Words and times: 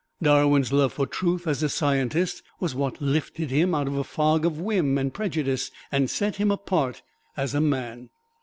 Darwin's 0.19 0.73
love 0.73 0.93
for 0.93 1.05
truth 1.05 1.45
as 1.45 1.61
a 1.61 1.69
scientist 1.69 2.41
was 2.59 2.73
what 2.73 3.03
lifted 3.03 3.51
him 3.51 3.75
out 3.75 3.85
of 3.85 3.93
the 3.93 4.03
fog 4.03 4.47
of 4.47 4.59
whim 4.59 4.97
and 4.97 5.13
prejudice 5.13 5.69
and 5.91 6.09
set 6.09 6.37
him 6.37 6.49
apart 6.49 7.03
as 7.37 7.53
a 7.53 7.61
man. 7.61 8.09